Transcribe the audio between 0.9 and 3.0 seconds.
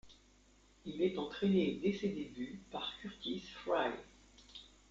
est entrainé dès ses débuts par